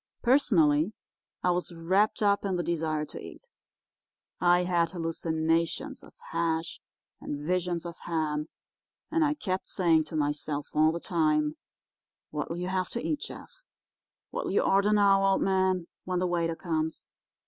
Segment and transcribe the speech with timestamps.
[0.23, 0.93] Personally,
[1.43, 3.47] I was wrapped up in the desire to eat.
[4.39, 6.81] I had hallucinations of hash
[7.19, 8.49] and visions of ham,
[9.11, 11.55] and I kept saying to myself all the time,
[12.31, 17.11] 'What'll you have to eat, Jeff?—what'll you order now, old man, when the waiter comes?